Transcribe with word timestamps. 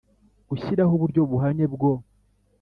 Gushyiraho 0.49 0.91
uburyo 0.97 1.21
buhamye 1.31 1.65
bwo 1.73 1.91